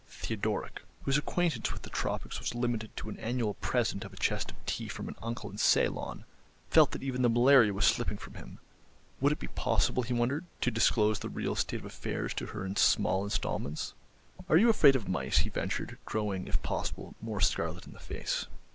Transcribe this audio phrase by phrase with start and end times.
[0.07, 4.49] Theodoric, whose acquaintance with the Tropics was limited to an annual present of a chest
[4.49, 6.25] of tea from an uncle in Ceylon,
[6.71, 8.57] felt that even the malaria was slipping from him.
[9.19, 12.65] Would it be possible, he wondered, to disclose the real state of affairs to her
[12.65, 13.93] in small instalments?
[14.49, 18.47] "Are you afraid of mice?" he ventured, growing, if possible, more scarlet in the face.